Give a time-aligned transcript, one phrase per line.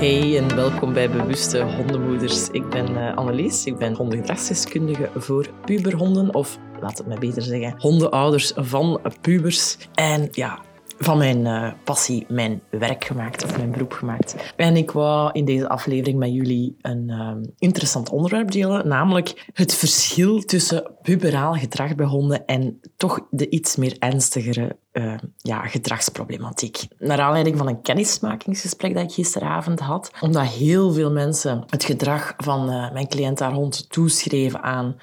[0.00, 2.48] Hey en welkom bij Bewuste Hondenmoeders.
[2.50, 7.74] Ik ben uh, Annelies, ik ben hondengedragsdeskundige voor puberhonden, of laat het mij beter zeggen,
[7.78, 9.76] hondenouders van pubers.
[9.94, 10.58] En ja,
[11.02, 14.34] van mijn uh, passie mijn werk gemaakt of mijn beroep gemaakt.
[14.56, 19.74] En ik wou in deze aflevering met jullie een uh, interessant onderwerp delen, namelijk het
[19.74, 26.78] verschil tussen puberaal gedrag bij honden en toch de iets meer ernstigere uh, ja, gedragsproblematiek.
[26.98, 32.34] Naar aanleiding van een kennismakingsgesprek dat ik gisteravond had, omdat heel veel mensen het gedrag
[32.36, 34.96] van mijn cliënt haar hond toeschreven aan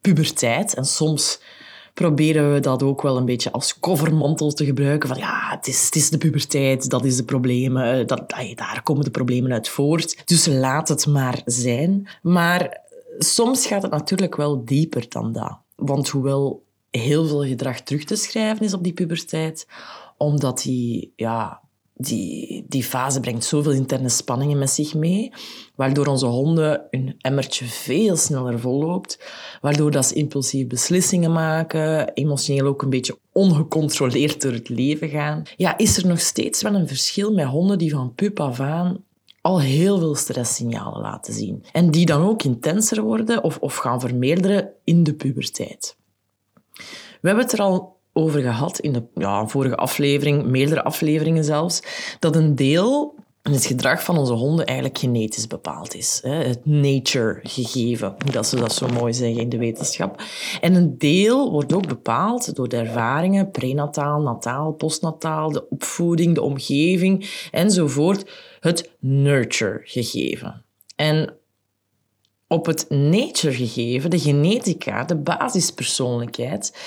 [0.00, 1.40] puberteit en soms
[1.94, 5.08] proberen we dat ook wel een beetje als covermantel te gebruiken.
[5.08, 9.04] Van ja, het is, het is de puberteit, dat is de problemen, dat, daar komen
[9.04, 10.26] de problemen uit voort.
[10.26, 12.08] Dus laat het maar zijn.
[12.22, 12.80] Maar
[13.18, 15.58] soms gaat het natuurlijk wel dieper dan dat.
[15.76, 19.66] Want hoewel heel veel gedrag terug te schrijven is op die puberteit,
[20.16, 21.60] omdat die ja,
[21.94, 25.32] die, die fase brengt zoveel interne spanningen met zich mee,
[25.74, 29.18] waardoor onze honden hun emmertje veel sneller volloopt,
[29.60, 35.42] waardoor dat ze impulsieve beslissingen maken, emotioneel ook een beetje ongecontroleerd door het leven gaan.
[35.56, 39.04] Ja, is er nog steeds wel een verschil met honden die van pup af aan
[39.44, 41.64] al heel veel stresssignalen laten zien.
[41.72, 45.96] En die dan ook intenser worden of, of gaan vermeerderen in de puberteit.
[47.20, 51.82] We hebben het er al over gehad in de ja, vorige aflevering, meerdere afleveringen zelfs,
[52.18, 53.14] dat een deel
[53.52, 56.20] het gedrag van onze honden eigenlijk genetisch bepaald is.
[56.22, 60.22] Het nature-gegeven, hoe dat ze dat zo mooi zeggen in de wetenschap.
[60.60, 66.42] En een deel wordt ook bepaald door de ervaringen, prenataal, nataal, postnataal, de opvoeding, de
[66.42, 68.30] omgeving enzovoort.
[68.60, 70.64] Het nurture-gegeven.
[70.96, 71.34] En
[72.48, 76.78] op het nature-gegeven, de genetica, de basispersoonlijkheid,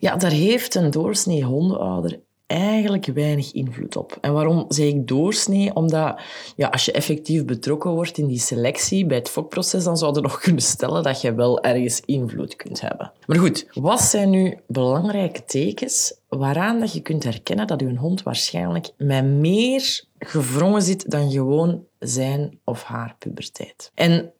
[0.00, 4.18] ja, daar heeft een doorsnee hondenouder eigenlijk weinig invloed op.
[4.20, 5.74] En waarom zeg ik doorsnee?
[5.74, 6.20] Omdat
[6.56, 10.28] ja, als je effectief betrokken wordt in die selectie bij het fokproces, dan zouden we
[10.28, 13.12] nog kunnen stellen dat je wel ergens invloed kunt hebben.
[13.26, 18.22] Maar goed, wat zijn nu belangrijke tekens waaraan dat je kunt herkennen dat je hond
[18.22, 23.90] waarschijnlijk met meer gevrongen zit dan gewoon zijn of haar puberteit?
[23.94, 24.32] En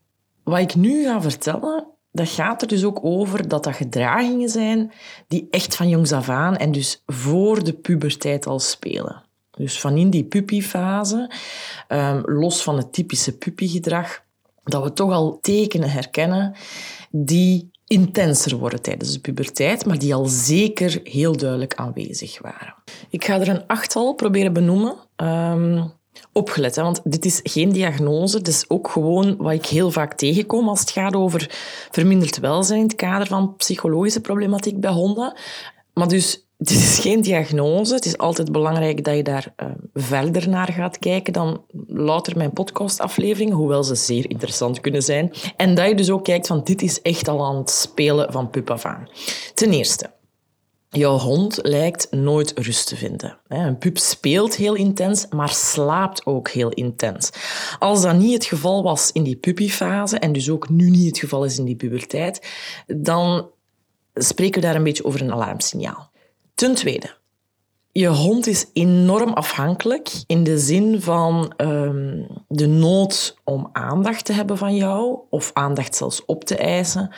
[0.48, 4.92] wat ik nu ga vertellen, dat gaat er dus ook over dat dat gedragingen zijn
[5.28, 9.22] die echt van jongs af aan en dus voor de puberteit al spelen.
[9.50, 11.31] Dus van in die puppyfase,
[11.88, 14.22] um, los van het typische puppygedrag,
[14.64, 16.54] dat we toch al tekenen herkennen
[17.10, 22.75] die intenser worden tijdens de puberteit, maar die al zeker heel duidelijk aanwezig waren.
[23.10, 24.97] Ik ga er een achttal proberen benoemen.
[25.16, 25.92] Um,
[26.33, 26.77] opgelet.
[26.77, 26.83] Hè?
[26.83, 28.37] Want dit is geen diagnose.
[28.37, 31.47] Het is ook gewoon wat ik heel vaak tegenkom als het gaat over
[31.91, 35.33] verminderd welzijn in het kader van psychologische problematiek bij honden.
[35.95, 37.95] Maar dus, dit is geen diagnose.
[37.95, 42.53] Het is altijd belangrijk dat je daar uh, verder naar gaat kijken dan louter mijn
[42.53, 45.33] podcastafleveringen, hoewel ze zeer interessant kunnen zijn.
[45.56, 48.50] En dat je dus ook kijkt van dit is echt al aan het spelen van
[48.50, 48.83] pup af.
[49.55, 50.11] Ten eerste,
[50.91, 53.38] Jouw hond lijkt nooit rust te vinden.
[53.49, 57.31] Een pup speelt heel intens, maar slaapt ook heel intens.
[57.78, 61.19] Als dat niet het geval was in die puppyfase en dus ook nu niet het
[61.19, 62.49] geval is in die puberteit,
[62.87, 63.50] dan
[64.15, 66.10] spreken we daar een beetje over een alarmsignaal.
[66.54, 67.16] Ten tweede,
[67.93, 74.32] je hond is enorm afhankelijk in de zin van um, de nood om aandacht te
[74.32, 77.15] hebben van jou, of aandacht zelfs op te eisen.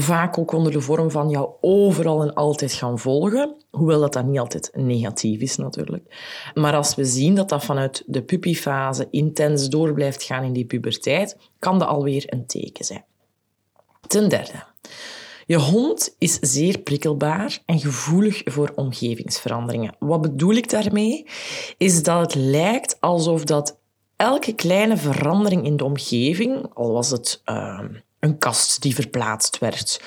[0.00, 4.24] Vaak ook onder de vorm van jou overal en altijd gaan volgen, hoewel dat, dat
[4.24, 6.14] niet altijd negatief is natuurlijk.
[6.54, 10.64] Maar als we zien dat dat vanuit de puppyfase intens door blijft gaan in die
[10.64, 13.04] puberteit, kan dat alweer een teken zijn.
[14.06, 14.64] Ten derde,
[15.46, 19.96] je hond is zeer prikkelbaar en gevoelig voor omgevingsveranderingen.
[19.98, 21.26] Wat bedoel ik daarmee?
[21.76, 23.78] Is dat het lijkt alsof dat
[24.16, 27.80] elke kleine verandering in de omgeving, al was het uh,
[28.20, 30.00] een kast die verplaatst werd,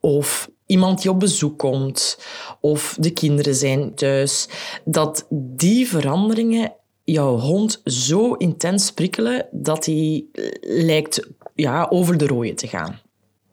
[0.00, 2.18] of iemand die op bezoek komt,
[2.60, 4.48] of de kinderen zijn thuis,
[4.84, 6.72] dat die veranderingen
[7.04, 10.24] jouw hond zo intens prikkelen dat hij
[10.60, 13.00] lijkt ja, over de rode te gaan.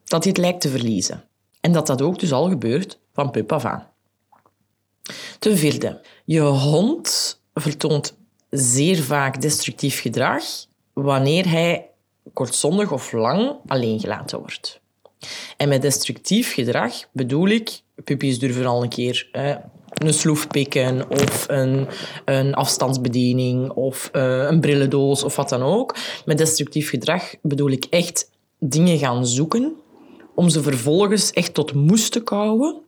[0.03, 1.23] Dat hij het lijkt te verliezen.
[1.61, 3.87] En dat dat ook dus al gebeurt van pup af aan.
[5.39, 8.17] Ten vierde, je hond vertoont
[8.49, 10.43] zeer vaak destructief gedrag
[10.93, 11.90] wanneer hij
[12.33, 14.79] kortzondig of lang alleen gelaten wordt.
[15.57, 19.55] En met destructief gedrag bedoel ik, puppies durven al een keer hè,
[19.93, 21.87] een sloef pikken of een,
[22.25, 25.95] een afstandsbediening of uh, een brillendoos of wat dan ook.
[26.25, 28.29] Met destructief gedrag bedoel ik echt
[28.59, 29.75] dingen gaan zoeken
[30.35, 32.80] om ze vervolgens echt tot moest te kouwen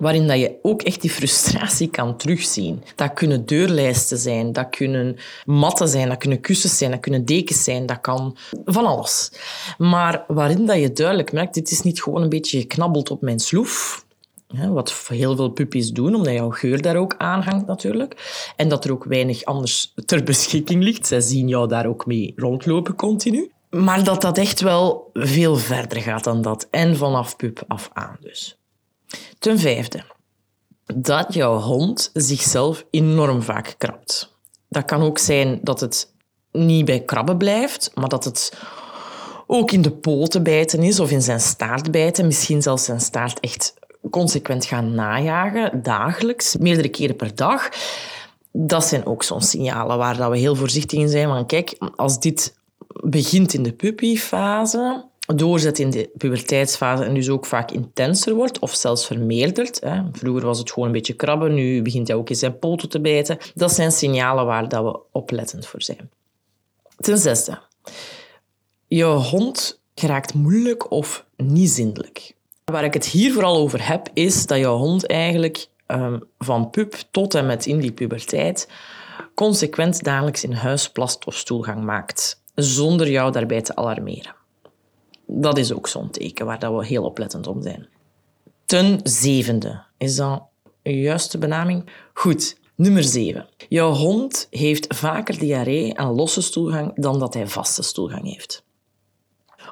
[0.00, 2.82] waarin dat je ook echt die frustratie kan terugzien.
[2.94, 7.64] Dat kunnen deurlijsten zijn, dat kunnen matten zijn, dat kunnen kussens zijn, dat kunnen dekens
[7.64, 9.32] zijn, dat kan van alles.
[9.78, 13.38] Maar waarin dat je duidelijk merkt, dit is niet gewoon een beetje geknabbeld op mijn
[13.38, 14.04] sloef,
[14.68, 18.42] wat heel veel puppies doen, omdat jouw geur daar ook aanhangt natuurlijk.
[18.56, 21.06] En dat er ook weinig anders ter beschikking ligt.
[21.06, 23.50] Zij zien jou daar ook mee rondlopen continu.
[23.70, 26.68] Maar dat dat echt wel veel verder gaat dan dat.
[26.70, 28.59] En vanaf pup af aan dus.
[29.38, 30.04] Ten vijfde,
[30.94, 34.38] dat jouw hond zichzelf enorm vaak krabt.
[34.68, 36.12] Dat kan ook zijn dat het
[36.52, 38.52] niet bij krabben blijft, maar dat het
[39.46, 42.26] ook in de poten bijten is of in zijn staart bijten.
[42.26, 43.74] Misschien zelfs zijn staart echt
[44.10, 47.68] consequent gaan najagen, dagelijks, meerdere keren per dag.
[48.52, 51.28] Dat zijn ook zo'n signalen waar we heel voorzichtig in zijn.
[51.28, 52.58] Want kijk, als dit
[53.02, 55.04] begint in de puppyfase,
[55.34, 59.80] doorzet in de puberteitsfase en dus ook vaak intenser wordt of zelfs vermeerdert.
[59.80, 60.02] Hè.
[60.12, 63.00] Vroeger was het gewoon een beetje krabben, nu begint hij ook in zijn poten te
[63.00, 63.38] bijten.
[63.54, 66.10] Dat zijn signalen waar dat we oplettend voor zijn.
[66.96, 67.58] Ten zesde,
[68.86, 72.34] je hond geraakt moeilijk of niet zindelijk.
[72.64, 76.94] Waar ik het hier vooral over heb, is dat je hond eigenlijk um, van pup
[77.10, 78.68] tot en met in die puberteit
[79.34, 84.34] consequent dagelijks in huis plast of stoelgang maakt, zonder jou daarbij te alarmeren.
[85.32, 87.88] Dat is ook zo'n teken waar dat we heel oplettend om zijn.
[88.64, 89.82] Ten zevende.
[89.98, 90.42] Is dat
[90.82, 91.90] een juiste benaming?
[92.12, 92.58] Goed.
[92.74, 93.48] Nummer 7.
[93.68, 98.64] Jouw hond heeft vaker diarree en losse stoelgang dan dat hij vaste stoelgang heeft.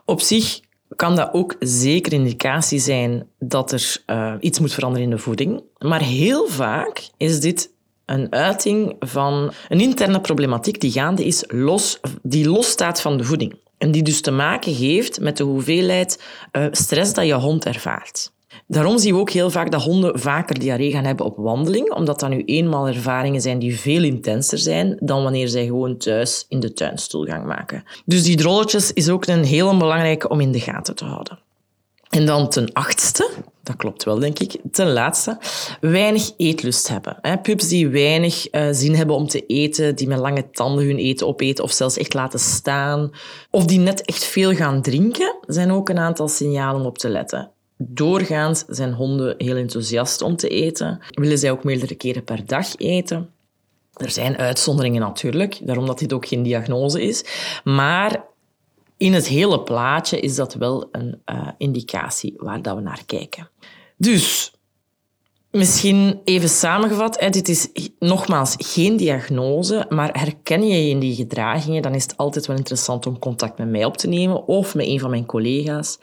[0.05, 0.61] Op zich
[0.97, 5.63] kan dat ook zeker indicatie zijn dat er uh, iets moet veranderen in de voeding.
[5.79, 7.71] Maar heel vaak is dit
[8.05, 13.59] een uiting van een interne problematiek die gaande is, los, die losstaat van de voeding.
[13.79, 16.23] En die dus te maken heeft met de hoeveelheid
[16.53, 18.33] uh, stress dat je hond ervaart.
[18.67, 22.21] Daarom zien we ook heel vaak dat honden vaker diarree gaan hebben op wandeling, omdat
[22.21, 26.61] dat nu eenmaal ervaringen zijn die veel intenser zijn dan wanneer zij gewoon thuis in
[26.61, 27.83] de tuinstoel gaan maken.
[28.05, 31.39] Dus die drolletjes is ook een heel belangrijke om in de gaten te houden.
[32.09, 33.31] En dan ten achtste,
[33.63, 35.39] dat klopt wel denk ik, ten laatste,
[35.81, 37.41] weinig eetlust hebben.
[37.43, 41.27] Pups die weinig uh, zin hebben om te eten, die met lange tanden hun eten
[41.27, 43.11] opeten of zelfs echt laten staan,
[43.51, 47.09] of die net echt veel gaan drinken, zijn ook een aantal signalen om op te
[47.09, 47.51] letten.
[47.77, 51.01] Doorgaans zijn honden heel enthousiast om te eten.
[51.11, 53.31] Willen zij ook meerdere keren per dag eten.
[53.93, 57.25] Er zijn uitzonderingen natuurlijk, daarom dat dit ook geen diagnose is.
[57.65, 58.25] Maar
[58.99, 63.51] in het hele plaatje is dat wel een uh, indicatie waar dat we naar kijken.
[63.97, 64.53] Dus
[65.51, 67.69] Misschien even samengevat, dit is
[67.99, 72.57] nogmaals geen diagnose, maar herken je je in die gedragingen, dan is het altijd wel
[72.57, 75.99] interessant om contact met mij op te nemen of met een van mijn collega's.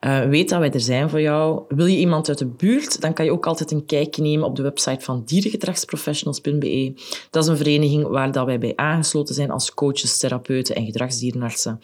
[0.00, 1.62] Uh, weet dat wij er zijn voor jou.
[1.68, 4.56] Wil je iemand uit de buurt, dan kan je ook altijd een kijkje nemen op
[4.56, 6.92] de website van dierengedragsprofessionals.be.
[7.30, 11.80] Dat is een vereniging waar dat wij bij aangesloten zijn als coaches, therapeuten en gedragsdierenartsen.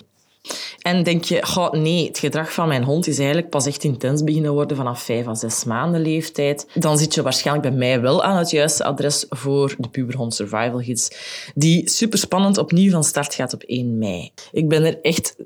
[0.83, 4.53] En denk je, nee, het gedrag van mijn hond is eigenlijk pas echt intens beginnen
[4.53, 6.67] worden vanaf vijf à zes maanden leeftijd.
[6.75, 10.79] Dan zit je waarschijnlijk bij mij wel aan het juiste adres voor de Puberhond Survival
[10.79, 11.11] Gids,
[11.55, 14.33] die superspannend opnieuw van start gaat op 1 mei.
[14.53, 15.37] Ik ben er echt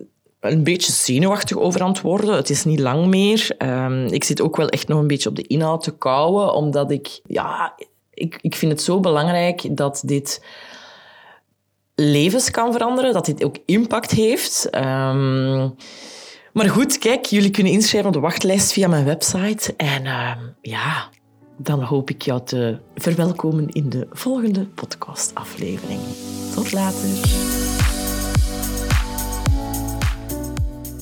[0.40, 2.34] een beetje zenuwachtig over aan het worden.
[2.34, 3.54] Het is niet lang meer.
[3.58, 6.90] Um, ik zit ook wel echt nog een beetje op de inhoud te kouwen, omdat
[6.90, 7.74] ik, ja,
[8.14, 10.42] ik, ik vind het zo belangrijk dat dit
[11.94, 14.68] levens kan veranderen, dat dit ook impact heeft.
[14.74, 15.74] Um,
[16.52, 19.74] maar goed, kijk, jullie kunnen inschrijven op de wachtlijst via mijn website.
[19.76, 21.08] En uh, ja,
[21.58, 26.00] dan hoop ik jou te verwelkomen in de volgende podcastaflevering.
[26.54, 27.08] Tot later.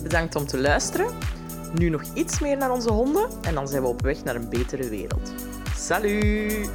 [0.03, 1.07] Bedankt om te luisteren.
[1.75, 4.49] Nu nog iets meer naar onze honden en dan zijn we op weg naar een
[4.49, 5.33] betere wereld.
[5.77, 6.71] Salut!